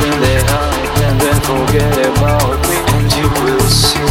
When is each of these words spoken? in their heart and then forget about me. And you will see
in 0.00 0.20
their 0.20 0.42
heart 0.46 1.02
and 1.04 1.20
then 1.20 1.38
forget 1.42 1.92
about 2.16 2.56
me. 2.68 2.76
And 2.96 3.12
you 3.12 3.28
will 3.44 3.60
see 3.60 4.01